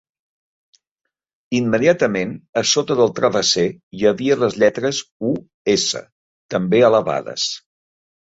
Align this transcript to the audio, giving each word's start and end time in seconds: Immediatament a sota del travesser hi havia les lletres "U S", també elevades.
Immediatament 1.57 2.31
a 2.61 2.63
sota 2.69 2.97
del 3.01 3.13
travesser 3.19 3.67
hi 3.99 4.09
havia 4.13 4.39
les 4.45 4.57
lletres 4.63 5.01
"U 5.33 5.33
S", 5.77 6.01
també 6.55 6.81
elevades. 6.91 7.47